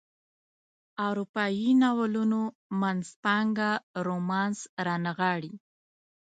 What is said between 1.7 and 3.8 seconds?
ناولونو منځپانګه